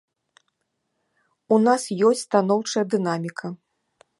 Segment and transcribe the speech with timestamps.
[1.57, 3.47] У нас ёсць станоўчая дынаміка.